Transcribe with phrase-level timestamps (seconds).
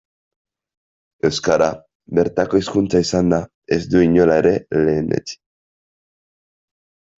[1.29, 1.67] Euskara,
[2.21, 3.41] bertako hizkuntza izanda,
[3.79, 5.41] ez du inola ere lehenetsi.